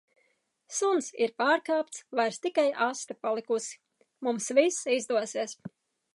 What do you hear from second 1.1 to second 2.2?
ir pārkāpts,